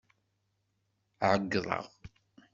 [1.29, 1.85] Ɛeyyḍeɣ.